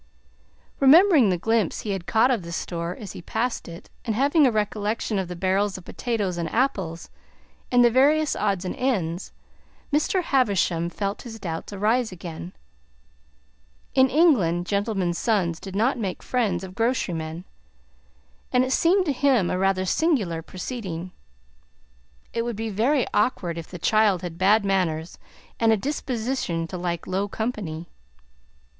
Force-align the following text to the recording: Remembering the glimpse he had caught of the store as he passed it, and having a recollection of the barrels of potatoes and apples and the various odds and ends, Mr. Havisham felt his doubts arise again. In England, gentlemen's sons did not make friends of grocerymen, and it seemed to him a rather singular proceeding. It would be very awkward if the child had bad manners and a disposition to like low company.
Remembering 0.79 1.29
the 1.29 1.37
glimpse 1.37 1.81
he 1.81 1.91
had 1.91 2.07
caught 2.07 2.31
of 2.31 2.41
the 2.41 2.51
store 2.51 2.95
as 2.99 3.11
he 3.11 3.21
passed 3.21 3.67
it, 3.67 3.91
and 4.03 4.15
having 4.15 4.47
a 4.47 4.51
recollection 4.51 5.19
of 5.19 5.27
the 5.27 5.35
barrels 5.35 5.77
of 5.77 5.85
potatoes 5.85 6.39
and 6.39 6.51
apples 6.51 7.11
and 7.71 7.85
the 7.85 7.91
various 7.91 8.35
odds 8.35 8.65
and 8.65 8.75
ends, 8.77 9.31
Mr. 9.93 10.23
Havisham 10.23 10.89
felt 10.89 11.21
his 11.21 11.39
doubts 11.39 11.71
arise 11.71 12.11
again. 12.11 12.53
In 13.93 14.09
England, 14.09 14.65
gentlemen's 14.65 15.19
sons 15.19 15.59
did 15.59 15.75
not 15.75 15.99
make 15.99 16.23
friends 16.23 16.63
of 16.63 16.73
grocerymen, 16.73 17.43
and 18.51 18.63
it 18.65 18.71
seemed 18.73 19.05
to 19.05 19.13
him 19.13 19.51
a 19.51 19.59
rather 19.59 19.85
singular 19.85 20.41
proceeding. 20.41 21.11
It 22.33 22.41
would 22.41 22.55
be 22.55 22.71
very 22.71 23.05
awkward 23.13 23.55
if 23.55 23.67
the 23.67 23.77
child 23.77 24.23
had 24.23 24.39
bad 24.39 24.65
manners 24.65 25.19
and 25.59 25.71
a 25.71 25.77
disposition 25.77 26.65
to 26.69 26.77
like 26.79 27.05
low 27.05 27.27
company. 27.27 27.87